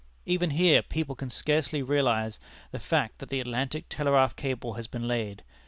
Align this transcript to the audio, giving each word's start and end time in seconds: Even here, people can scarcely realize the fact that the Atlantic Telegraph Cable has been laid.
Even 0.25 0.49
here, 0.49 0.81
people 0.81 1.13
can 1.13 1.29
scarcely 1.29 1.83
realize 1.83 2.39
the 2.71 2.79
fact 2.79 3.19
that 3.19 3.29
the 3.29 3.39
Atlantic 3.39 3.85
Telegraph 3.87 4.35
Cable 4.35 4.73
has 4.73 4.87
been 4.87 5.07
laid. 5.07 5.43